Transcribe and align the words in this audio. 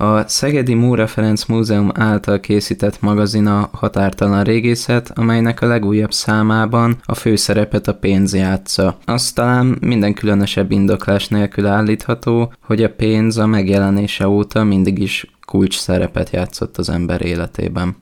A 0.00 0.28
Szegedi 0.28 0.74
Múra 0.74 1.06
Ferenc 1.06 1.44
Múzeum 1.44 1.90
által 1.94 2.40
készített 2.40 3.00
magazin 3.00 3.46
a 3.46 3.68
Határtalan 3.72 4.44
Régészet, 4.44 5.12
amelynek 5.14 5.60
a 5.62 5.66
legújabb 5.66 6.10
számában 6.10 6.94
a 7.06 7.14
főszerepet 7.14 7.86
a 7.86 7.94
pénz 7.94 8.34
játsza. 8.34 8.94
Azt 9.06 9.34
talán 9.34 9.76
minden 9.80 10.14
különösebb 10.14 10.70
indoklás 10.70 11.28
nélkül 11.28 11.66
állítható, 11.66 12.52
hogy 12.62 12.82
a 12.82 12.94
pénz 12.94 13.38
a 13.38 13.46
megjelenése 13.46 14.28
óta 14.28 14.64
mindig 14.64 14.98
is 14.98 15.26
kulcs 15.46 15.76
szerepet 15.76 16.30
játszott 16.30 16.76
az 16.76 16.90
ember 16.90 17.22
életében. 17.22 17.96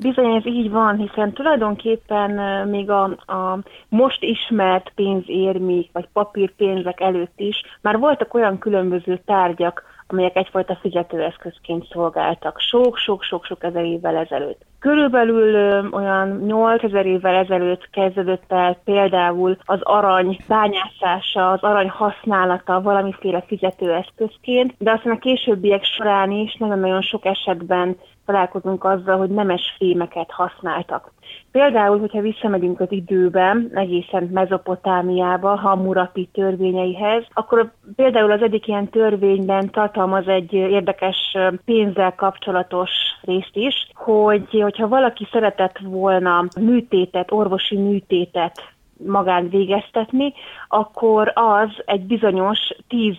Bizony 0.00 0.34
ez 0.34 0.46
így 0.46 0.70
van, 0.70 0.96
hiszen 0.96 1.32
tulajdonképpen 1.32 2.30
még 2.68 2.90
a, 2.90 3.02
a 3.04 3.58
most 3.88 4.22
ismert 4.22 4.92
pénzérmék 4.94 5.90
vagy 5.92 6.08
papírpénzek 6.12 7.00
előtt 7.00 7.40
is 7.40 7.62
már 7.80 7.98
voltak 7.98 8.34
olyan 8.34 8.58
különböző 8.58 9.20
tárgyak, 9.24 9.82
amelyek 10.08 10.36
egyfajta 10.36 10.78
fizetőeszközként 10.80 11.86
szolgáltak 11.92 12.60
sok-sok-sok-sok 12.60 13.64
ezer 13.64 13.84
évvel 13.84 14.16
ezelőtt. 14.16 14.66
Körülbelül 14.78 15.54
ö, 15.54 15.88
olyan 15.88 16.42
8000 16.46 17.06
évvel 17.06 17.34
ezelőtt 17.34 17.90
kezdődött 17.90 18.44
el 18.48 18.78
például 18.84 19.56
az 19.64 19.80
arany 19.82 20.38
bányászása, 20.48 21.50
az 21.50 21.62
arany 21.62 21.88
használata 21.88 22.80
valamiféle 22.80 23.44
fizetőeszközként, 23.46 24.74
de 24.78 24.90
aztán 24.90 25.12
a 25.12 25.18
későbbiek 25.18 25.84
során 25.84 26.30
is 26.30 26.54
nagyon-nagyon 26.54 27.02
sok 27.02 27.24
esetben 27.24 27.96
találkozunk 28.28 28.84
azzal, 28.84 29.18
hogy 29.18 29.30
nemes 29.30 29.74
fémeket 29.78 30.30
használtak. 30.30 31.12
Például, 31.52 31.98
hogyha 31.98 32.20
visszamegyünk 32.20 32.80
az 32.80 32.92
időben, 32.92 33.70
egészen 33.74 34.28
Mezopotámiába, 34.32 35.56
Hammurapi 35.56 36.28
törvényeihez, 36.32 37.24
akkor 37.32 37.72
például 37.96 38.30
az 38.30 38.42
egyik 38.42 38.66
ilyen 38.66 38.88
törvényben 38.88 39.70
tartalmaz 39.70 40.26
egy 40.26 40.52
érdekes 40.52 41.36
pénzzel 41.64 42.14
kapcsolatos 42.14 42.90
részt 43.22 43.56
is, 43.56 43.90
hogy 43.94 44.48
hogyha 44.50 44.88
valaki 44.88 45.28
szeretett 45.32 45.78
volna 45.82 46.44
műtétet, 46.60 47.32
orvosi 47.32 47.76
műtétet 47.76 48.76
magán 49.06 49.48
végeztetni, 49.48 50.34
akkor 50.68 51.32
az 51.34 51.70
egy 51.84 52.02
bizonyos 52.02 52.58
tíz 52.88 53.16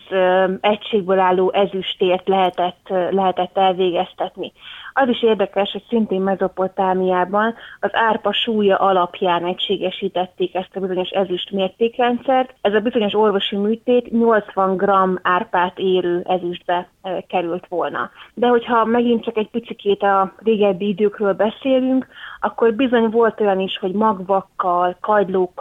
egységből 0.61 1.19
álló 1.19 1.52
ezüstért 1.52 2.27
lehetett, 2.27 2.88
lehetett 3.09 3.58
elvégeztetni. 3.58 4.52
Az 4.94 5.08
is 5.08 5.23
érdekes, 5.23 5.71
hogy 5.71 5.83
szintén 5.89 6.21
Mezopotámiában 6.21 7.55
az 7.80 7.89
árpa 7.94 8.33
súlya 8.33 8.77
alapján 8.77 9.45
egységesítették 9.45 10.55
ezt 10.55 10.75
a 10.75 10.80
bizonyos 10.80 11.09
ezüst 11.09 11.52
mértékrendszert. 11.52 12.53
Ez 12.61 12.73
a 12.73 12.80
bizonyos 12.80 13.14
orvosi 13.14 13.55
műtét 13.55 14.11
80 14.11 14.77
g 14.77 14.89
árpát 15.21 15.80
érő 15.80 16.23
ezüstbe 16.27 16.89
került 17.27 17.67
volna. 17.67 18.09
De 18.33 18.47
hogyha 18.47 18.86
megint 18.86 19.23
csak 19.23 19.38
egy 19.38 19.49
picit 19.49 20.03
a 20.03 20.33
régebbi 20.38 20.88
időkről 20.88 21.33
beszélünk, 21.33 22.08
akkor 22.41 22.73
bizony 22.73 23.09
volt 23.09 23.39
olyan 23.41 23.59
is, 23.59 23.77
hogy 23.77 23.91
magvakkal, 23.91 24.97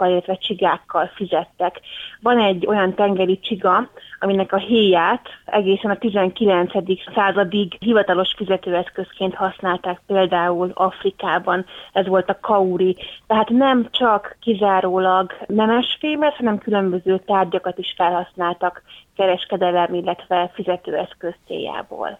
kajdlókkal, 0.09 0.11
illetve 0.11 0.35
csigákkal 0.35 1.11
fizettek. 1.15 1.79
Van 2.21 2.39
egy 2.39 2.65
olyan 2.67 2.93
tengeri 2.93 3.39
csiga, 3.39 3.89
aminek 4.19 4.53
a 4.53 4.57
héját 4.57 5.27
egészen 5.45 5.91
a 5.91 5.97
19. 5.97 6.71
századig 7.15 7.77
hivatalos 7.79 8.33
fizetőeszközként 8.37 9.35
használták 9.35 10.01
például 10.07 10.71
Afrikában, 10.73 11.65
ez 11.93 12.07
volt 12.07 12.29
a 12.29 12.39
kauri. 12.41 12.95
Tehát 13.27 13.49
nem 13.49 13.87
csak 13.91 14.37
kizárólag 14.41 15.31
nemesfémet, 15.47 16.35
hanem 16.35 16.57
különböző 16.57 17.21
tárgyakat 17.25 17.77
is 17.77 17.93
felhasználtak 17.97 18.81
kereskedelem, 19.15 19.93
illetve 19.93 20.51
fizetőeszköz 20.53 21.33
céljából. 21.47 22.19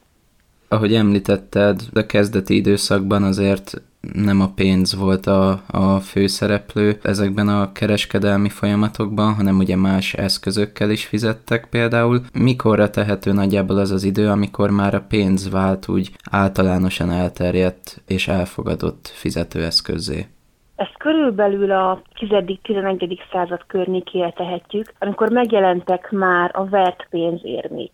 Ahogy 0.72 0.94
említetted, 0.94 1.80
a 1.94 2.06
kezdeti 2.06 2.56
időszakban 2.56 3.24
azért 3.24 3.82
nem 4.02 4.42
a 4.42 4.50
pénz 4.56 4.96
volt 4.96 5.26
a, 5.26 5.62
a 5.68 6.00
főszereplő 6.00 7.00
ezekben 7.04 7.48
a 7.48 7.72
kereskedelmi 7.72 8.50
folyamatokban, 8.50 9.34
hanem 9.34 9.58
ugye 9.58 9.76
más 9.76 10.14
eszközökkel 10.14 10.90
is 10.90 11.06
fizettek 11.06 11.68
például. 11.70 12.22
Mikorra 12.34 12.90
tehető 12.90 13.32
nagyjából 13.32 13.78
az 13.78 13.92
az 13.92 14.04
idő, 14.04 14.28
amikor 14.28 14.70
már 14.70 14.94
a 14.94 15.06
pénz 15.10 15.52
vált 15.52 15.88
úgy 15.88 16.10
általánosan 16.32 17.12
elterjedt 17.12 18.02
és 18.08 18.28
elfogadott 18.28 19.08
fizetőeszközé? 19.08 20.28
Ezt 20.76 20.98
körülbelül 20.98 21.72
a 21.72 22.02
10.-11. 22.20 23.20
század 23.32 23.64
környékére 23.68 24.32
tehetjük, 24.32 24.94
amikor 25.00 25.30
megjelentek 25.30 26.12
már 26.12 26.52
a 26.54 26.66
vert 26.66 27.08
pénzérmék. 27.10 27.92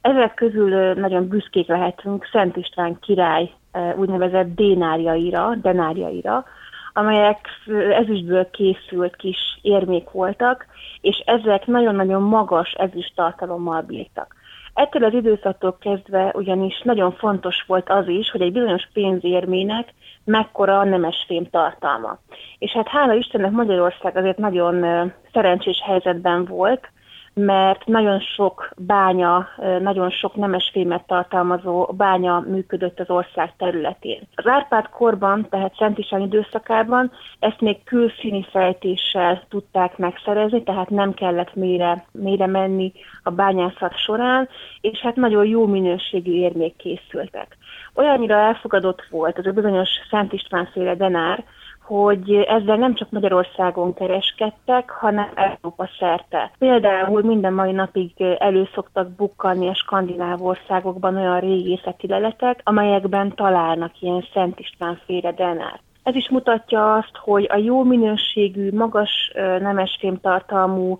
Ezek 0.00 0.34
közül 0.34 0.92
nagyon 0.94 1.28
büszkék 1.28 1.66
lehetünk 1.66 2.28
Szent 2.32 2.56
István 2.56 2.98
király 3.00 3.50
úgynevezett 3.96 4.54
dénárjaira, 4.54 5.54
denárjaira, 5.54 6.44
amelyek 6.92 7.48
ezüstből 7.90 8.50
készült 8.50 9.16
kis 9.16 9.58
érmék 9.62 10.10
voltak, 10.10 10.66
és 11.00 11.22
ezek 11.26 11.66
nagyon-nagyon 11.66 12.22
magas 12.22 12.72
ezüst 12.72 13.12
tartalommal 13.14 13.80
bírtak. 13.80 14.36
Ettől 14.74 15.04
az 15.04 15.12
időszaktól 15.12 15.76
kezdve 15.80 16.32
ugyanis 16.34 16.80
nagyon 16.82 17.12
fontos 17.12 17.64
volt 17.66 17.90
az 17.90 18.08
is, 18.08 18.30
hogy 18.30 18.40
egy 18.40 18.52
bizonyos 18.52 18.88
pénzérmének 18.92 19.94
mekkora 20.24 20.78
a 20.78 20.84
nemesfém 20.84 21.50
tartalma. 21.50 22.18
És 22.58 22.70
hát 22.70 22.88
hála 22.88 23.14
Istennek 23.14 23.50
Magyarország 23.50 24.16
azért 24.16 24.38
nagyon 24.38 25.12
szerencsés 25.32 25.82
helyzetben 25.84 26.44
volt, 26.44 26.88
mert 27.38 27.86
nagyon 27.86 28.20
sok 28.20 28.70
bánya, 28.76 29.48
nagyon 29.80 30.10
sok 30.10 30.34
nemesfémet 30.34 31.06
tartalmazó 31.06 31.84
bánya 31.96 32.44
működött 32.48 33.00
az 33.00 33.10
ország 33.10 33.52
területén. 33.56 34.20
Az 34.34 34.46
Árpád 34.46 34.88
korban, 34.88 35.46
tehát 35.50 35.74
Szent 35.78 35.98
István 35.98 36.20
időszakában 36.20 37.12
ezt 37.38 37.60
még 37.60 37.84
külszíni 37.84 38.46
fejtéssel 38.50 39.42
tudták 39.48 39.96
megszerezni, 39.96 40.62
tehát 40.62 40.90
nem 40.90 41.14
kellett 41.14 41.54
mélyre, 41.54 42.04
mélyre 42.12 42.46
menni 42.46 42.92
a 43.22 43.30
bányászat 43.30 43.96
során, 43.96 44.48
és 44.80 44.98
hát 44.98 45.16
nagyon 45.16 45.46
jó 45.46 45.66
minőségű 45.66 46.32
érmék 46.32 46.76
készültek. 46.76 47.56
Olyannyira 47.94 48.34
elfogadott 48.34 49.06
volt 49.10 49.38
az 49.38 49.46
a 49.46 49.50
bizonyos 49.52 49.88
Szent 50.10 50.32
István 50.32 50.68
féle 50.72 50.94
denár, 50.94 51.44
hogy 51.88 52.32
ezzel 52.32 52.76
nem 52.76 52.94
csak 52.94 53.10
Magyarországon 53.10 53.94
kereskedtek, 53.94 54.90
hanem 54.90 55.28
Európa 55.34 55.88
szerte. 55.98 56.50
Például 56.58 57.22
minden 57.22 57.52
mai 57.52 57.72
napig 57.72 58.12
elő 58.38 58.68
szoktak 58.74 59.08
bukkanni 59.08 59.68
a 59.68 59.74
skandináv 59.74 60.44
országokban 60.44 61.16
olyan 61.16 61.40
régészeti 61.40 62.06
leletek, 62.06 62.60
amelyekben 62.64 63.34
találnak 63.34 64.00
ilyen 64.00 64.24
Szent 64.32 64.58
István 64.58 65.00
féle 65.06 65.32
denárt. 65.32 65.82
Ez 66.02 66.14
is 66.14 66.28
mutatja 66.30 66.94
azt, 66.94 67.16
hogy 67.16 67.46
a 67.50 67.56
jó 67.56 67.82
minőségű, 67.82 68.72
magas 68.72 69.32
nemesfém 69.60 70.20
tartalmú 70.20 70.98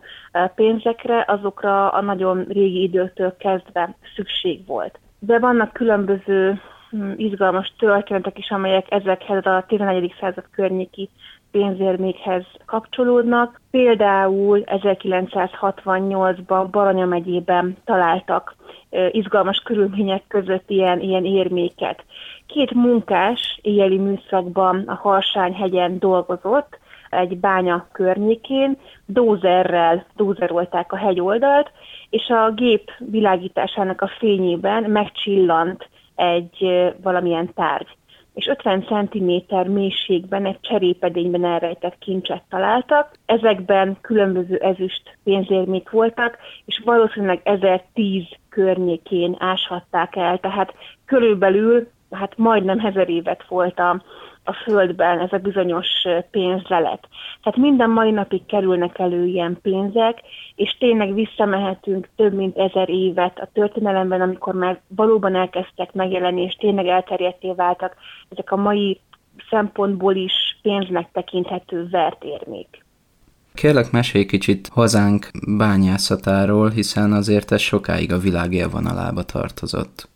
pénzekre 0.54 1.24
azokra 1.26 1.88
a 1.88 2.00
nagyon 2.00 2.44
régi 2.48 2.82
időtől 2.82 3.36
kezdve 3.36 3.96
szükség 4.16 4.66
volt. 4.66 4.98
De 5.18 5.38
vannak 5.38 5.72
különböző 5.72 6.60
izgalmas 7.16 7.72
történetek 7.78 8.38
is, 8.38 8.50
amelyek 8.50 8.86
ezekhez 8.90 9.46
a 9.46 9.64
11. 9.68 10.14
század 10.20 10.44
környéki 10.50 11.08
pénzérmékhez 11.50 12.44
kapcsolódnak. 12.66 13.60
Például 13.70 14.62
1968-ban 14.66 16.66
Baranya 16.70 17.06
megyében 17.06 17.76
találtak 17.84 18.56
izgalmas 19.10 19.58
körülmények 19.58 20.22
között 20.28 20.70
ilyen, 20.70 21.00
ilyen 21.00 21.24
érméket. 21.24 22.04
Két 22.46 22.74
munkás 22.74 23.58
éjjeli 23.62 23.98
műszakban 23.98 24.82
a 24.86 24.94
Harsány-hegyen 24.94 25.98
dolgozott, 25.98 26.78
egy 27.10 27.38
bánya 27.38 27.86
környékén, 27.92 28.76
dózerrel 29.06 30.06
dózerolták 30.16 30.92
a 30.92 30.96
hegyoldalt, 30.96 31.70
és 32.10 32.28
a 32.28 32.50
gép 32.50 32.90
világításának 32.98 34.00
a 34.00 34.10
fényében 34.18 34.82
megcsillant 34.82 35.88
egy 36.18 36.92
valamilyen 37.02 37.54
tárgy 37.54 37.96
és 38.38 38.46
50 38.46 38.82
cm 38.82 39.70
mélységben 39.70 40.46
egy 40.46 40.60
cserépedényben 40.60 41.44
elrejtett 41.44 41.98
kincset 41.98 42.42
találtak. 42.48 43.10
Ezekben 43.26 43.96
különböző 44.00 44.56
ezüst 44.56 45.18
pénzérmék 45.24 45.90
voltak, 45.90 46.38
és 46.64 46.80
valószínűleg 46.84 47.40
1010 47.44 48.24
környékén 48.48 49.36
áshatták 49.38 50.16
el, 50.16 50.38
tehát 50.38 50.74
körülbelül 51.04 51.88
hát 52.10 52.36
majdnem 52.36 52.78
ezer 52.78 53.08
évet 53.08 53.44
volt 53.48 53.78
a, 53.78 54.02
a 54.48 54.52
Földben 54.52 55.18
ez 55.18 55.32
a 55.32 55.36
bizonyos 55.38 55.86
pénzlelet. 56.30 57.08
Tehát 57.42 57.58
minden 57.58 57.90
mai 57.90 58.10
napig 58.10 58.46
kerülnek 58.46 58.98
elő 58.98 59.24
ilyen 59.26 59.58
pénzek, 59.62 60.20
és 60.54 60.76
tényleg 60.78 61.14
visszamehetünk 61.14 62.08
több 62.16 62.34
mint 62.34 62.56
ezer 62.56 62.88
évet 62.88 63.38
a 63.38 63.48
történelemben, 63.52 64.20
amikor 64.20 64.54
már 64.54 64.80
valóban 64.88 65.34
elkezdtek 65.34 65.92
megjelenni, 65.92 66.42
és 66.42 66.54
tényleg 66.54 66.86
elterjedté 66.86 67.52
váltak 67.56 67.96
ezek 68.28 68.52
a 68.52 68.56
mai 68.56 69.00
szempontból 69.50 70.16
is 70.16 70.58
pénznek 70.62 71.08
tekinthető 71.12 71.88
vertérmék. 71.90 72.84
Kérlek, 73.54 73.90
mesélj 73.90 74.24
kicsit 74.24 74.68
hazánk 74.68 75.30
bányászatáról, 75.56 76.70
hiszen 76.70 77.12
azért 77.12 77.52
ez 77.52 77.60
sokáig 77.60 78.12
a 78.12 78.18
világ 78.18 78.52
élvonalába 78.52 79.22
tartozott. 79.22 80.08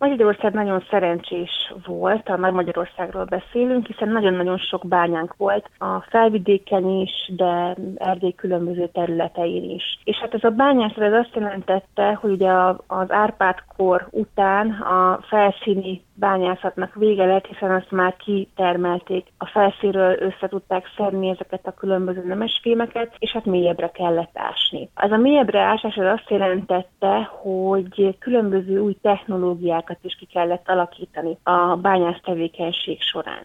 Magyarország 0.00 0.52
nagyon 0.52 0.84
szerencsés 0.90 1.72
volt, 1.86 2.28
a 2.28 2.36
Nagy 2.36 2.52
Magyarországról 2.52 3.24
beszélünk, 3.24 3.86
hiszen 3.86 4.08
nagyon-nagyon 4.08 4.58
sok 4.58 4.86
bányánk 4.86 5.34
volt 5.36 5.70
a 5.78 6.00
felvidéken 6.00 6.88
is, 6.88 7.32
de 7.36 7.76
Erdély 7.94 8.34
különböző 8.34 8.88
területein 8.92 9.70
is. 9.70 9.98
És 10.04 10.16
hát 10.16 10.34
ez 10.34 10.44
a 10.44 10.50
bányászat 10.50 10.98
ez 10.98 11.12
azt 11.12 11.34
jelentette, 11.34 12.14
hogy 12.20 12.30
ugye 12.30 12.50
az 12.86 13.10
Árpád 13.10 13.56
kor 13.76 14.08
után 14.10 14.70
a 14.70 15.20
felszíni 15.28 16.02
bányászatnak 16.20 16.94
vége 16.94 17.24
lett, 17.24 17.46
hiszen 17.46 17.70
azt 17.70 17.90
már 17.90 18.16
kitermelték. 18.16 19.26
A 19.38 19.46
felszínről 19.46 20.16
össze 20.20 20.48
tudták 20.48 20.92
szedni 20.96 21.28
ezeket 21.28 21.66
a 21.66 21.74
különböző 21.74 22.24
nemesfémeket, 22.26 23.14
és 23.18 23.30
hát 23.30 23.44
mélyebbre 23.44 23.90
kellett 23.90 24.30
ásni. 24.34 24.88
Az 24.94 25.10
a 25.10 25.16
mélyebbre 25.16 25.60
ásás 25.60 25.96
az 25.96 26.06
azt 26.06 26.30
jelentette, 26.30 27.30
hogy 27.30 28.16
különböző 28.18 28.78
új 28.78 28.96
technológiákat 29.02 29.98
is 30.02 30.14
ki 30.14 30.26
kellett 30.26 30.68
alakítani 30.68 31.38
a 31.42 31.76
bányász 31.76 32.20
tevékenység 32.24 33.02
során. 33.02 33.42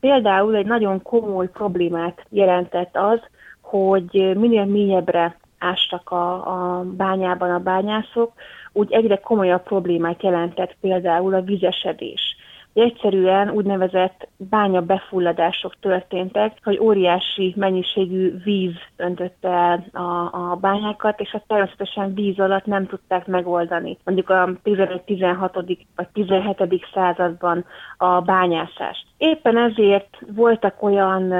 Például 0.00 0.56
egy 0.56 0.66
nagyon 0.66 1.02
komoly 1.02 1.50
problémát 1.50 2.26
jelentett 2.30 2.96
az, 2.96 3.20
hogy 3.60 4.36
minél 4.36 4.64
mélyebbre 4.64 5.36
ástak 5.58 6.10
a, 6.10 6.32
a 6.32 6.82
bányában 6.82 7.50
a 7.50 7.58
bányászok, 7.58 8.32
úgy 8.74 8.92
egyre 8.92 9.16
komolyabb 9.16 9.62
problémát 9.62 10.22
jelentett 10.22 10.76
például 10.80 11.34
a 11.34 11.40
vizesedés 11.40 12.36
egyszerűen 12.74 13.50
úgynevezett 13.50 14.28
bánya 14.36 14.80
befulladások 14.80 15.74
történtek, 15.80 16.58
hogy 16.62 16.78
óriási 16.78 17.54
mennyiségű 17.56 18.42
víz 18.44 18.74
öntötte 18.96 19.48
el 19.48 19.84
a, 19.92 20.50
a 20.50 20.56
bányákat, 20.60 21.20
és 21.20 21.32
azt 21.32 21.44
természetesen 21.46 22.14
víz 22.14 22.38
alatt 22.38 22.64
nem 22.64 22.86
tudták 22.86 23.26
megoldani. 23.26 23.98
Mondjuk 24.04 24.30
a 24.30 24.50
15-16. 24.64 25.78
vagy 25.96 26.08
17. 26.12 26.86
században 26.94 27.64
a 27.96 28.20
bányászást. 28.20 29.06
Éppen 29.16 29.58
ezért 29.58 30.18
voltak 30.34 30.82
olyan, 30.82 31.32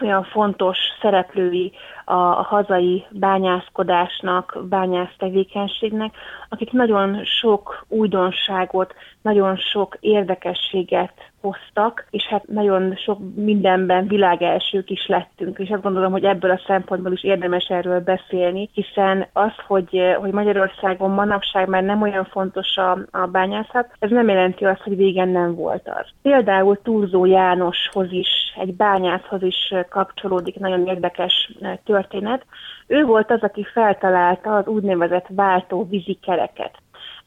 olyan 0.00 0.24
fontos 0.24 0.78
szereplői 1.00 1.72
a, 2.04 2.14
hazai 2.22 3.06
bányászkodásnak, 3.10 4.58
bányász 4.68 5.14
tevékenységnek, 5.18 6.14
akik 6.48 6.72
nagyon 6.72 7.24
sok 7.24 7.84
újdonságot, 7.88 8.94
nagyon 9.22 9.56
sok 9.56 9.96
érdekességet 10.00 11.12
hoztak, 11.48 12.06
és 12.10 12.26
hát 12.26 12.46
nagyon 12.46 12.96
sok 12.96 13.18
mindenben 13.34 14.06
világelsők 14.06 14.90
is 14.90 15.06
lettünk, 15.06 15.58
és 15.58 15.70
azt 15.70 15.82
gondolom, 15.82 16.12
hogy 16.12 16.24
ebből 16.24 16.50
a 16.50 16.60
szempontból 16.66 17.12
is 17.12 17.24
érdemes 17.24 17.64
erről 17.68 18.00
beszélni, 18.00 18.68
hiszen 18.72 19.26
az, 19.32 19.52
hogy, 19.66 20.00
hogy 20.20 20.30
Magyarországon 20.30 21.10
manapság 21.10 21.68
már 21.68 21.82
nem 21.82 22.02
olyan 22.02 22.24
fontos 22.24 22.76
a, 22.76 22.98
a 23.10 23.26
bányászat, 23.26 23.90
ez 23.98 24.10
nem 24.10 24.28
jelenti 24.28 24.64
azt, 24.64 24.80
hogy 24.80 24.96
végen 24.96 25.28
nem 25.28 25.54
volt 25.54 25.88
az. 25.88 26.06
Például 26.22 26.82
Túlzó 26.82 27.24
Jánoshoz 27.24 28.12
is, 28.12 28.28
egy 28.60 28.74
bányászhoz 28.74 29.42
is 29.42 29.74
kapcsolódik 29.88 30.58
nagyon 30.58 30.86
érdekes 30.86 31.52
történet. 31.84 32.46
Ő 32.86 33.04
volt 33.04 33.30
az, 33.30 33.42
aki 33.42 33.66
feltalálta 33.72 34.56
az 34.56 34.66
úgynevezett 34.66 35.26
váltó 35.28 35.86
vízikereket. 35.90 36.70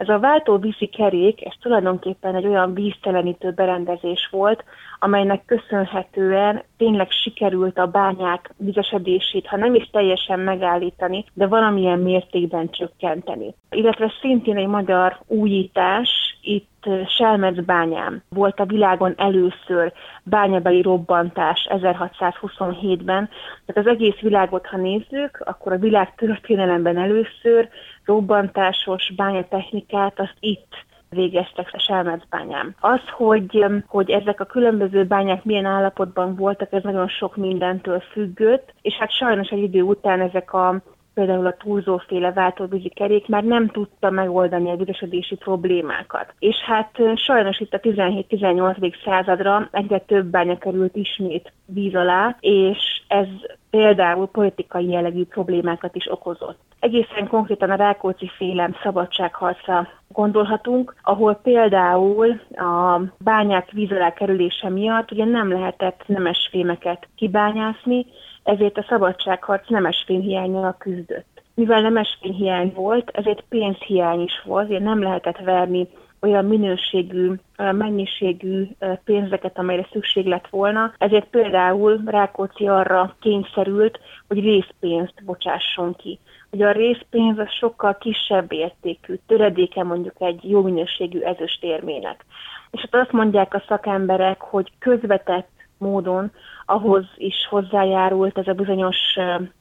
Ez 0.01 0.09
a 0.09 0.19
váltó 0.19 0.57
vízi 0.57 0.85
kerék, 0.85 1.45
ez 1.45 1.53
tulajdonképpen 1.61 2.35
egy 2.35 2.47
olyan 2.47 2.73
víztelenítő 2.73 3.51
berendezés 3.51 4.27
volt, 4.31 4.63
amelynek 4.99 5.45
köszönhetően 5.45 6.63
tényleg 6.77 7.11
sikerült 7.11 7.77
a 7.77 7.85
bányák 7.85 8.53
vizesedését, 8.57 9.47
ha 9.47 9.57
nem 9.57 9.75
is 9.75 9.89
teljesen 9.91 10.39
megállítani, 10.39 11.25
de 11.33 11.47
valamilyen 11.47 11.99
mértékben 11.99 12.69
csökkenteni. 12.69 13.53
Illetve 13.69 14.13
szintén 14.21 14.57
egy 14.57 14.67
magyar 14.67 15.19
újítás, 15.27 16.30
itt 16.41 16.89
Selmec 17.07 17.65
bányám 17.65 18.21
volt 18.29 18.59
a 18.59 18.65
világon 18.65 19.13
először 19.17 19.93
bányabeli 20.23 20.81
robbantás 20.81 21.67
1627-ben. 21.69 23.29
Tehát 23.65 23.87
az 23.87 23.87
egész 23.87 24.19
világot, 24.19 24.67
ha 24.67 24.77
nézzük, 24.77 25.41
akkor 25.45 25.71
a 25.71 25.77
világ 25.77 26.15
történelemben 26.15 26.97
először 26.97 27.69
robbantásos 28.05 29.13
bányatechnikát 29.15 30.19
azt 30.19 30.35
itt 30.39 30.73
végeztek 31.09 31.69
a 31.71 31.79
Selmec 31.79 32.23
bányám. 32.29 32.75
Az, 32.79 33.01
hogy, 33.09 33.65
hogy 33.87 34.09
ezek 34.09 34.39
a 34.39 34.45
különböző 34.45 35.05
bányák 35.05 35.43
milyen 35.43 35.65
állapotban 35.65 36.35
voltak, 36.35 36.73
ez 36.73 36.83
nagyon 36.83 37.07
sok 37.07 37.35
mindentől 37.35 37.99
függött, 37.99 38.73
és 38.81 38.93
hát 38.93 39.11
sajnos 39.11 39.49
egy 39.49 39.63
idő 39.63 39.81
után 39.81 40.21
ezek 40.21 40.53
a 40.53 40.81
például 41.13 41.45
a 41.45 41.57
túlzóféle 41.57 42.31
váltóvízi 42.31 42.89
kerék 42.89 43.27
már 43.27 43.43
nem 43.43 43.67
tudta 43.67 44.09
megoldani 44.09 44.71
a 44.71 44.75
vizesödési 44.75 45.35
problémákat. 45.35 46.33
És 46.39 46.55
hát 46.55 46.97
sajnos 47.15 47.59
itt 47.59 47.73
a 47.73 47.79
17-18. 47.79 49.03
századra 49.03 49.67
egyre 49.71 49.99
több 49.99 50.25
bánya 50.25 50.57
került 50.57 50.95
ismét 50.95 51.51
víz 51.65 51.95
alá, 51.95 52.37
és 52.39 53.01
ez 53.07 53.27
például 53.69 54.27
politikai 54.27 54.89
jellegű 54.89 55.23
problémákat 55.23 55.95
is 55.95 56.11
okozott. 56.11 56.59
Egészen 56.79 57.27
konkrétan 57.27 57.69
a 57.69 57.75
Rákóczi 57.75 58.31
félem 58.37 58.75
szabadságharca 58.83 59.87
gondolhatunk, 60.07 60.95
ahol 61.01 61.33
például 61.33 62.41
a 62.51 63.01
bányák 63.17 63.71
víz 63.71 63.91
alá 63.91 64.13
kerülése 64.13 64.69
miatt 64.69 65.11
ugye 65.11 65.25
nem 65.25 65.51
lehetett 65.51 66.03
nemesfémeket 66.05 67.07
kibányászni, 67.15 68.05
ezért 68.43 68.77
a 68.77 68.85
szabadságharc 68.89 69.69
nemesfémhiányjal 69.69 70.75
küzdött. 70.77 71.41
Mivel 71.53 71.81
nemesfémhiány 71.81 72.73
volt, 72.75 73.09
ezért 73.09 73.43
pénzhiány 73.49 74.21
is 74.21 74.41
volt, 74.45 74.65
ezért 74.65 74.83
nem 74.83 75.01
lehetett 75.01 75.37
verni 75.37 75.87
olyan 76.21 76.45
minőségű, 76.45 77.33
mennyiségű 77.57 78.67
pénzeket, 79.03 79.57
amelyre 79.57 79.87
szükség 79.91 80.25
lett 80.25 80.47
volna. 80.49 80.93
Ezért 80.97 81.27
például 81.27 82.01
Rákóczi 82.05 82.67
arra 82.67 83.15
kényszerült, 83.19 83.99
hogy 84.27 84.39
részpénzt 84.39 85.23
bocsásson 85.25 85.95
ki. 85.95 86.19
Ugye 86.51 86.67
a 86.67 86.71
részpénz 86.71 87.37
az 87.37 87.51
sokkal 87.51 87.97
kisebb 87.97 88.51
értékű, 88.51 89.15
töredéke 89.27 89.83
mondjuk 89.83 90.15
egy 90.19 90.49
jó 90.49 90.61
minőségű 90.61 91.19
ezüstérmének. 91.19 92.25
És 92.71 92.81
hát 92.81 93.01
azt 93.01 93.11
mondják 93.11 93.53
a 93.53 93.63
szakemberek, 93.67 94.41
hogy 94.41 94.71
közvetett 94.79 95.49
módon 95.81 96.31
ahhoz 96.65 97.05
is 97.15 97.47
hozzájárult 97.49 98.37
ez 98.37 98.47
a 98.47 98.53
bizonyos 98.53 98.97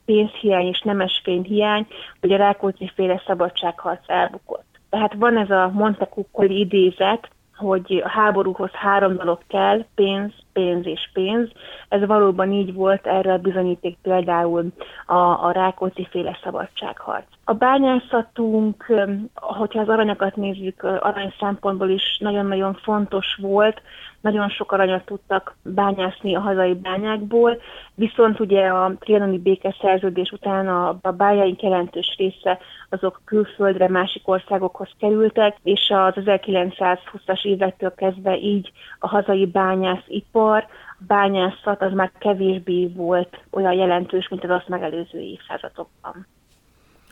pénzhiány 0.04 0.66
és 0.66 0.80
nemesfényhiány, 0.80 1.86
hogy 2.20 2.32
a 2.32 2.36
Rákóczi 2.36 2.90
féle 2.94 3.22
szabadságharc 3.26 4.02
elbukott. 4.06 4.64
Tehát 4.90 5.14
van 5.14 5.36
ez 5.36 5.50
a 5.50 5.70
Montecuccoli 5.74 6.58
idézet, 6.58 7.28
hogy 7.60 8.02
a 8.04 8.08
háborúhoz 8.08 8.70
három 8.70 9.16
dolog 9.16 9.38
kell, 9.46 9.84
pénz, 9.94 10.32
pénz 10.52 10.86
és 10.86 11.10
pénz. 11.12 11.48
Ez 11.88 12.06
valóban 12.06 12.52
így 12.52 12.74
volt, 12.74 13.06
erre 13.06 13.32
a 13.32 13.38
bizonyíték 13.38 13.96
például 14.02 14.66
a, 15.06 15.14
a 15.46 15.50
Rákóczi 15.52 16.06
féle 16.10 16.38
szabadságharc. 16.42 17.26
A 17.44 17.52
bányászatunk, 17.52 18.92
hogyha 19.34 19.80
az 19.80 19.88
aranyakat 19.88 20.36
nézzük, 20.36 20.82
arany 20.82 21.34
szempontból 21.38 21.88
is 21.88 22.18
nagyon-nagyon 22.20 22.74
fontos 22.74 23.38
volt, 23.40 23.82
nagyon 24.20 24.48
sok 24.48 24.72
aranyat 24.72 25.04
tudtak 25.04 25.56
bányászni 25.62 26.34
a 26.34 26.40
hazai 26.40 26.74
bányákból, 26.74 27.60
viszont 27.94 28.40
ugye 28.40 28.66
a 28.66 28.92
trianoni 28.98 29.38
békeszerződés 29.38 30.30
után 30.30 30.68
a, 30.68 30.98
bányáink 31.16 31.62
jelentős 31.62 32.14
része 32.18 32.58
azok 32.88 33.20
külföldre, 33.24 33.88
másik 33.88 34.28
országokhoz 34.28 34.88
kerültek, 34.98 35.56
és 35.62 35.92
az 35.94 36.12
1920-as 36.16 37.44
évektől 37.44 37.94
kezdve 37.94 38.38
így 38.38 38.72
a 38.98 39.08
hazai 39.08 39.46
bányászipar, 39.46 40.66
bányászat 41.06 41.82
az 41.82 41.92
már 41.92 42.12
kevésbé 42.18 42.92
volt 42.96 43.44
olyan 43.50 43.72
jelentős, 43.72 44.28
mint 44.28 44.44
az 44.44 44.50
azt 44.50 44.68
megelőző 44.68 45.18
évszázadokban. 45.18 46.26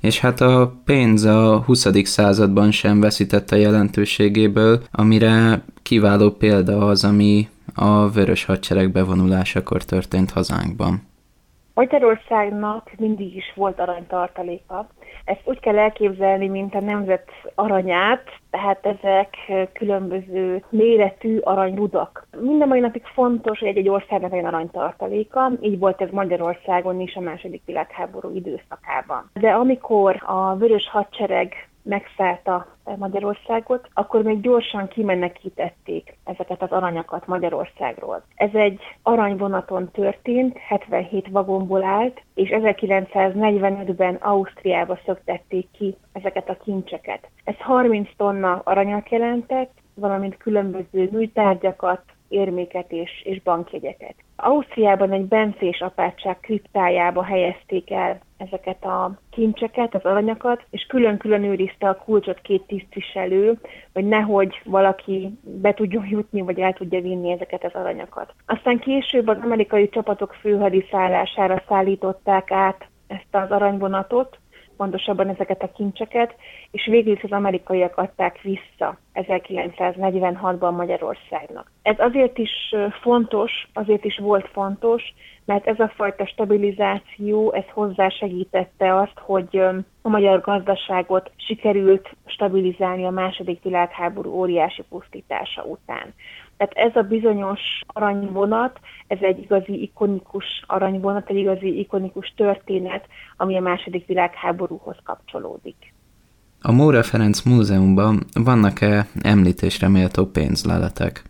És 0.01 0.21
hát 0.21 0.41
a 0.41 0.73
pénz 0.85 1.25
a 1.25 1.63
20. 1.67 2.07
században 2.07 2.71
sem 2.71 3.01
veszítette 3.01 3.57
jelentőségéből, 3.57 4.83
amire 4.91 5.63
kiváló 5.83 6.31
példa 6.31 6.87
az, 6.87 7.05
ami 7.05 7.49
a 7.75 8.09
Vörös 8.11 8.45
Hadsereg 8.45 8.93
bevonulásakor 8.93 9.85
történt 9.85 10.31
hazánkban. 10.31 11.03
Magyarországnak 11.75 12.91
mindig 12.97 13.37
is 13.37 13.53
volt 13.55 13.79
aranytartaléka. 13.79 14.89
Ezt 15.29 15.41
úgy 15.45 15.61
kell 15.61 15.79
elképzelni, 15.79 16.49
mint 16.49 16.75
a 16.75 16.81
nemzet 16.81 17.29
aranyát, 17.55 18.23
tehát 18.51 18.87
ezek 18.87 19.37
különböző 19.73 20.65
méretű 20.69 21.39
aranyrudak. 21.39 22.27
Minden 22.41 22.69
mai 22.69 22.81
napig 22.81 23.03
fontos, 23.05 23.59
hogy 23.59 23.69
egy-egy 23.69 23.89
országnak 23.89 24.31
legyen 24.31 24.47
aranytartaléka, 24.47 25.51
így 25.61 25.79
volt 25.79 26.01
ez 26.01 26.09
Magyarországon 26.11 27.01
is 27.01 27.15
a 27.15 27.21
második 27.21 27.63
világháború 27.67 28.35
időszakában. 28.35 29.31
De 29.35 29.51
amikor 29.51 30.23
a 30.27 30.55
Vörös 30.55 30.89
Hadsereg 30.91 31.68
megszállta 31.89 32.67
Magyarországot, 32.97 33.89
akkor 33.95 34.23
még 34.23 34.41
gyorsan 34.41 34.89
kimenekítették 34.89 36.17
ezeket 36.25 36.63
az 36.63 36.71
aranyakat 36.71 37.27
Magyarországról. 37.27 38.23
Ez 38.35 38.51
egy 38.53 38.81
aranyvonaton 39.03 39.91
történt, 39.91 40.59
77 40.59 41.29
vagomból 41.31 41.85
állt, 41.85 42.23
és 42.35 42.49
1945-ben 42.53 44.15
Ausztriába 44.15 44.99
szöktették 45.05 45.69
ki 45.79 45.97
ezeket 46.13 46.49
a 46.49 46.57
kincseket. 46.65 47.29
Ez 47.45 47.57
30 47.59 48.09
tonna 48.17 48.61
aranyat 48.65 49.09
jelentett, 49.11 49.73
valamint 49.95 50.37
különböző 50.37 51.09
műtárgyakat, 51.13 52.03
érméket 52.29 52.93
és, 52.93 53.23
és 53.25 53.43
bankjegyeket. 53.43 54.15
Ausztriában 54.37 55.13
egy 55.13 55.25
bencés 55.25 55.81
apátság 55.81 56.41
kriptájába 56.41 57.23
helyezték 57.23 57.91
el 57.91 58.21
ezeket 58.37 58.85
a 58.85 59.19
kincseket, 59.31 59.95
az 59.95 60.05
aranyakat, 60.05 60.65
és 60.71 60.87
külön-külön 60.89 61.45
őrizte 61.45 61.89
a 61.89 61.97
kulcsot 61.97 62.41
két 62.41 62.63
tisztviselő, 62.67 63.59
hogy 63.93 64.05
nehogy 64.05 64.61
valaki 64.65 65.39
be 65.43 65.75
tudjon 65.75 66.07
jutni, 66.07 66.41
vagy 66.41 66.61
el 66.61 66.73
tudja 66.73 67.01
vinni 67.01 67.31
ezeket 67.31 67.65
az 67.65 67.75
aranyakat. 67.75 68.35
Aztán 68.47 68.79
később 68.79 69.29
az 69.29 69.39
amerikai 69.43 69.89
csapatok 69.89 70.35
főhadiszállására 70.41 71.63
szállították 71.69 72.51
át 72.51 72.89
ezt 73.07 73.27
az 73.31 73.51
aranyvonatot, 73.51 74.39
pontosabban 74.79 75.29
ezeket 75.29 75.63
a 75.63 75.73
kincseket, 75.73 76.35
és 76.71 76.87
végül 76.87 77.19
az 77.23 77.33
amerikaiak 77.33 77.97
adták 77.97 78.41
vissza 78.41 78.99
1946-ban 79.15 80.77
Magyarországnak. 80.77 81.71
Ez 81.83 81.99
azért 81.99 82.39
is 82.39 82.75
fontos, 83.03 83.53
azért 83.73 84.05
is 84.05 84.19
volt 84.19 84.49
fontos, 84.53 85.03
mert 85.45 85.67
ez 85.67 85.81
a 85.81 85.93
fajta 85.97 86.27
stabilizáció, 86.27 87.53
ez 87.53 87.65
hozzásegítette 87.73 88.95
azt, 88.95 89.19
hogy 89.19 89.57
a 90.03 90.09
magyar 90.09 90.41
gazdaságot 90.41 91.31
sikerült 91.37 92.09
stabilizálni 92.27 93.05
a 93.05 93.11
második 93.11 93.63
világháború 93.63 94.31
óriási 94.31 94.83
pusztítása 94.89 95.63
után. 95.63 96.15
Tehát 96.59 96.93
ez 96.93 97.03
a 97.03 97.09
bizonyos 97.09 97.61
aranyvonat, 97.87 98.81
ez 99.07 99.19
egy 99.21 99.39
igazi 99.39 99.83
ikonikus 99.83 100.45
aranyvonat, 100.67 101.31
egy 101.31 101.37
igazi 101.37 101.79
ikonikus 101.79 102.33
történet, 102.37 103.07
ami 103.37 103.57
a 103.57 103.61
második 103.61 104.07
világháborúhoz 104.07 104.97
kapcsolódik. 105.05 105.93
A 106.63 106.73
Móra 106.73 107.03
Ferenc 107.03 107.43
Múzeumban 107.43 108.25
vannak-e 108.45 109.07
említésre 109.23 109.89
méltó 109.89 110.27
pénzleletek? 110.27 111.23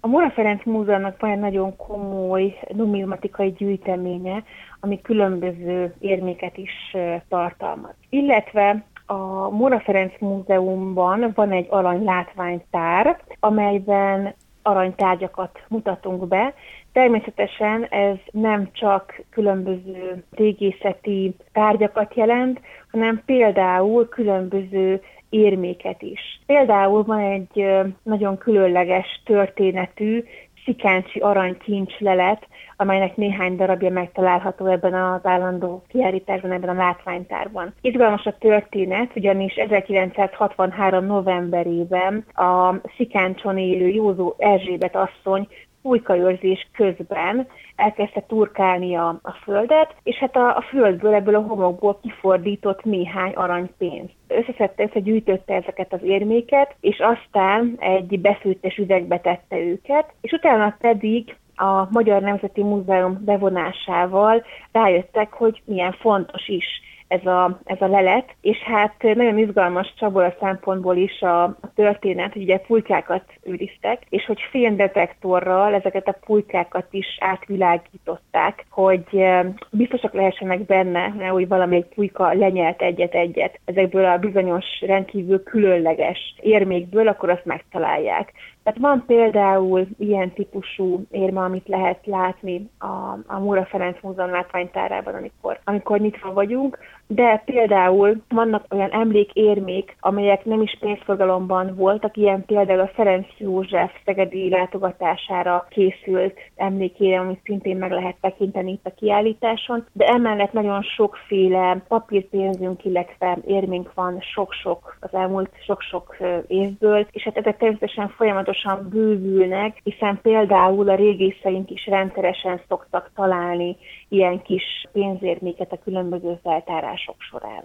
A 0.00 0.06
Móra 0.06 0.30
Ferenc 0.30 0.64
Múzeumnak 0.64 1.20
van 1.20 1.30
egy 1.30 1.38
nagyon 1.38 1.76
komoly 1.76 2.58
numizmatikai 2.74 3.52
gyűjteménye, 3.52 4.42
ami 4.80 5.00
különböző 5.00 5.94
érméket 5.98 6.56
is 6.56 6.96
tartalmaz. 7.28 7.94
Illetve 8.08 8.84
a 9.06 9.48
Móra 9.50 9.80
Ferenc 9.80 10.12
Múzeumban 10.20 11.32
van 11.34 11.50
egy 11.50 11.66
arany 11.70 12.04
látványtár, 12.04 13.20
amelyben 13.40 14.34
aranytárgyakat 14.68 15.58
mutatunk 15.68 16.28
be. 16.28 16.54
Természetesen 16.92 17.84
ez 17.84 18.16
nem 18.30 18.68
csak 18.72 19.20
különböző 19.30 20.24
régészeti 20.30 21.34
tárgyakat 21.52 22.14
jelent, 22.14 22.60
hanem 22.90 23.22
például 23.26 24.08
különböző 24.08 25.00
érméket 25.28 26.02
is. 26.02 26.40
Például 26.46 27.04
van 27.04 27.18
egy 27.18 27.66
nagyon 28.02 28.38
különleges 28.38 29.22
történetű 29.24 30.24
szikáncsi 30.68 31.18
aranykincs 31.18 31.98
lelet, 31.98 32.48
amelynek 32.76 33.16
néhány 33.16 33.56
darabja 33.56 33.90
megtalálható 33.90 34.66
ebben 34.66 34.94
az 34.94 35.20
állandó 35.22 35.82
kiállításban, 35.88 36.52
ebben 36.52 36.68
a 36.68 36.82
látványtárban. 36.82 37.74
Izgalmas 37.80 38.24
a 38.26 38.36
történet, 38.38 39.10
ugyanis 39.16 39.54
1963. 39.54 41.04
novemberében 41.04 42.24
a 42.34 42.74
Szikáncson 42.96 43.58
élő 43.58 43.88
Józó 43.88 44.34
Erzsébet 44.38 44.96
asszony 44.96 45.48
pulykaőrzés 45.88 46.68
közben 46.72 47.46
elkezdte 47.76 48.20
turkálni 48.20 48.96
a, 48.96 49.08
a 49.22 49.32
földet, 49.42 49.94
és 50.02 50.16
hát 50.16 50.36
a, 50.36 50.56
a 50.56 50.64
földből, 50.68 51.14
ebből 51.14 51.34
a 51.34 51.40
homokból 51.40 51.98
kifordított 52.02 52.84
néhány 52.84 53.32
aranypénzt. 53.32 54.12
Összeszedte, 54.28 54.82
összegyűjtötte 54.82 55.54
ezeket 55.54 55.92
az 55.92 56.02
érméket, 56.02 56.74
és 56.80 56.98
aztán 56.98 57.76
egy 57.78 58.20
beszűttes 58.20 58.76
üvegbe 58.76 59.18
tette 59.20 59.58
őket, 59.58 60.12
és 60.20 60.32
utána 60.32 60.76
pedig 60.80 61.36
a 61.54 61.88
Magyar 61.90 62.22
Nemzeti 62.22 62.62
Múzeum 62.62 63.24
bevonásával 63.24 64.44
rájöttek, 64.72 65.32
hogy 65.32 65.62
milyen 65.64 65.92
fontos 65.92 66.48
is 66.48 66.66
ez 67.08 67.26
a, 67.26 67.58
ez 67.64 67.80
a 67.80 67.86
lelet, 67.86 68.34
és 68.40 68.58
hát 68.58 69.02
nagyon 69.02 69.38
izgalmas 69.38 69.94
Csabor 69.96 70.22
a 70.24 70.36
szempontból 70.40 70.96
is 70.96 71.20
a, 71.20 71.56
történet, 71.74 72.32
hogy 72.32 72.42
ugye 72.42 72.58
pulykákat 72.58 73.22
őriztek, 73.42 74.02
és 74.08 74.24
hogy 74.24 74.40
fénydetektorral 74.50 75.74
ezeket 75.74 76.08
a 76.08 76.16
pulykákat 76.26 76.86
is 76.90 77.06
átvilágították, 77.20 78.66
hogy 78.70 79.24
biztosak 79.70 80.12
lehessenek 80.12 80.66
benne, 80.66 81.28
hogy 81.28 81.48
valami 81.48 81.76
egy 81.76 81.88
pulyka 81.94 82.32
lenyelt 82.32 82.82
egyet-egyet 82.82 83.60
ezekből 83.64 84.04
a 84.04 84.18
bizonyos 84.18 84.64
rendkívül 84.80 85.42
különleges 85.42 86.34
érmékből, 86.40 87.08
akkor 87.08 87.30
azt 87.30 87.44
megtalálják. 87.44 88.32
Tehát 88.62 88.80
van 88.80 89.04
például 89.06 89.86
ilyen 89.98 90.32
típusú 90.32 91.02
érme, 91.10 91.40
amit 91.40 91.68
lehet 91.68 92.06
látni 92.06 92.70
a, 92.78 93.18
a 93.26 93.38
Múra 93.38 93.64
Ferenc 93.64 93.96
Múzeum 94.02 94.30
látványtárában, 94.30 95.14
amikor, 95.14 95.58
amikor 95.64 95.98
nyitva 95.98 96.32
vagyunk, 96.32 96.78
de 97.10 97.42
például 97.44 98.22
vannak 98.28 98.64
olyan 98.70 98.90
emlékérmék, 98.90 99.96
amelyek 100.00 100.44
nem 100.44 100.62
is 100.62 100.76
pénzforgalomban 100.80 101.74
voltak, 101.74 102.16
ilyen 102.16 102.44
például 102.44 102.80
a 102.80 102.90
Ferenc 102.94 103.26
József 103.36 103.92
szegedi 104.04 104.48
látogatására 104.48 105.66
készült 105.70 106.38
emlékére, 106.56 107.20
amit 107.20 107.40
szintén 107.44 107.76
meg 107.76 107.90
lehet 107.90 108.16
tekinteni 108.20 108.70
itt 108.70 108.86
a 108.86 108.94
kiállításon, 108.96 109.86
de 109.92 110.06
emellett 110.06 110.52
nagyon 110.52 110.82
sokféle 110.82 111.82
papírpénzünk, 111.88 112.84
illetve 112.84 113.38
érménk 113.46 113.94
van 113.94 114.20
sok-sok 114.20 114.96
az 115.00 115.14
elmúlt 115.14 115.50
sok-sok 115.64 116.16
évből, 116.46 117.06
és 117.10 117.22
hát 117.22 117.36
ezek 117.36 117.56
természetesen 117.56 118.08
folyamatosan 118.08 118.88
bővülnek, 118.90 119.80
hiszen 119.82 120.18
például 120.22 120.88
a 120.88 120.94
régészeink 120.94 121.70
is 121.70 121.86
rendszeresen 121.86 122.60
szoktak 122.68 123.10
találni 123.14 123.76
ilyen 124.08 124.42
kis 124.42 124.62
pénzérméket 124.92 125.72
a 125.72 125.78
különböző 125.84 126.38
feltárások 126.42 127.16
során. 127.18 127.62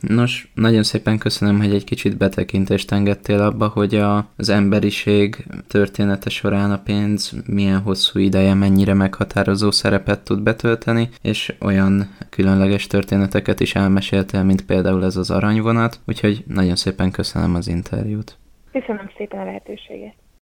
Nos, 0.00 0.48
nagyon 0.54 0.82
szépen 0.82 1.18
köszönöm, 1.18 1.58
hogy 1.58 1.74
egy 1.74 1.84
kicsit 1.84 2.16
betekintést 2.16 2.92
engedtél 2.92 3.40
abba, 3.40 3.68
hogy 3.68 3.94
a, 3.94 4.26
az 4.36 4.48
emberiség 4.48 5.46
története 5.68 6.30
során 6.30 6.70
a 6.70 6.82
pénz 6.84 7.42
milyen 7.46 7.80
hosszú 7.80 8.18
ideje, 8.18 8.54
mennyire 8.54 8.94
meghatározó 8.94 9.70
szerepet 9.70 10.24
tud 10.24 10.42
betölteni, 10.42 11.08
és 11.22 11.54
olyan 11.60 12.08
különleges 12.30 12.86
történeteket 12.86 13.60
is 13.60 13.74
elmeséltél, 13.74 14.42
mint 14.42 14.66
például 14.66 15.04
ez 15.04 15.16
az 15.16 15.30
aranyvonat, 15.30 16.00
úgyhogy 16.06 16.44
nagyon 16.46 16.76
szépen 16.76 17.10
köszönöm 17.10 17.54
az 17.54 17.68
interjút. 17.68 18.38
Köszönöm 18.72 19.10
szépen 19.16 19.40
a 19.40 19.44
lehetőséget. 19.44 20.14